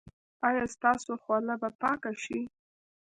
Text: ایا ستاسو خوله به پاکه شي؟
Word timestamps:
ایا 0.47 0.63
ستاسو 0.75 1.11
خوله 1.23 1.55
به 1.61 1.69
پاکه 1.81 2.11
شي؟ 2.23 2.39